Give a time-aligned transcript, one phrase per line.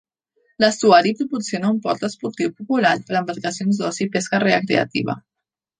[0.63, 5.23] L'estuari proporciona un port esportiu popular per a embarcacions d'oci i pesca recreativa.